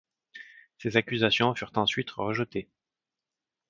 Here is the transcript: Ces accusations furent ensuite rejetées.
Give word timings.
Ces 0.79 0.97
accusations 0.97 1.53
furent 1.53 1.73
ensuite 1.75 2.09
rejetées. 2.09 2.67